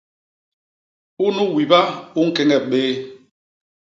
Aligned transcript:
Unu 1.25 1.43
wiba 1.55 1.79
u 2.19 2.21
ñkeñep 2.27 2.63
bé. 2.71 2.81